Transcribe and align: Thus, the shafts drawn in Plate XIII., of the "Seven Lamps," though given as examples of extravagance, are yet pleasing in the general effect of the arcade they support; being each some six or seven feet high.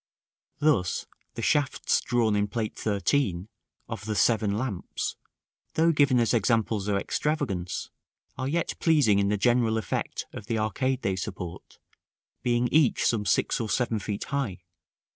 Thus, 0.57 1.05
the 1.35 1.43
shafts 1.43 2.01
drawn 2.01 2.35
in 2.35 2.47
Plate 2.47 2.75
XIII., 2.79 3.45
of 3.87 4.05
the 4.05 4.15
"Seven 4.15 4.57
Lamps," 4.57 5.15
though 5.75 5.91
given 5.91 6.19
as 6.19 6.33
examples 6.33 6.87
of 6.87 6.97
extravagance, 6.97 7.91
are 8.35 8.47
yet 8.47 8.73
pleasing 8.79 9.19
in 9.19 9.27
the 9.27 9.37
general 9.37 9.77
effect 9.77 10.25
of 10.33 10.47
the 10.47 10.57
arcade 10.57 11.03
they 11.03 11.15
support; 11.15 11.77
being 12.41 12.67
each 12.71 13.05
some 13.05 13.27
six 13.27 13.59
or 13.61 13.69
seven 13.69 13.99
feet 13.99 14.23
high. 14.23 14.63